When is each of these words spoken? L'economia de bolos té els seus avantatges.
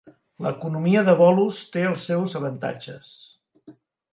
L'economia 0.43 1.03
de 1.09 1.13
bolos 1.19 1.59
té 1.75 1.83
els 1.91 2.07
seus 2.11 2.35
avantatges. 2.41 3.13